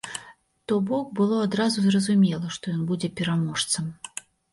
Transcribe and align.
То 0.69 0.77
бок 0.91 1.11
было 1.19 1.35
адразу 1.47 1.83
зразумела, 1.89 2.47
што 2.55 2.73
ён 2.77 2.81
будзе 2.93 3.07
пераможцам. 3.21 3.85